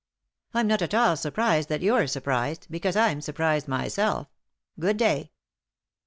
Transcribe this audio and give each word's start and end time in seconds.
"I'm 0.55 0.65
not 0.65 0.81
at 0.81 0.95
all 0.95 1.15
surprised 1.15 1.69
that 1.69 1.83
you're 1.83 2.07
surprised, 2.07 2.65
because 2.71 2.95
I'm 2.95 3.21
surprised 3.21 3.67
myself. 3.67 4.25
Good 4.79 4.97
day." 4.97 5.31